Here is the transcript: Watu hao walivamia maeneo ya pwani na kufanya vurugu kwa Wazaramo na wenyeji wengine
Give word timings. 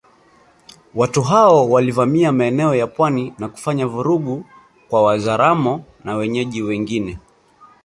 Watu 0.95 1.21
hao 1.21 1.69
walivamia 1.69 2.31
maeneo 2.31 2.75
ya 2.75 2.87
pwani 2.87 3.33
na 3.39 3.49
kufanya 3.49 3.87
vurugu 3.87 4.45
kwa 4.89 5.03
Wazaramo 5.03 5.85
na 6.03 6.15
wenyeji 6.15 6.61
wengine 6.61 7.19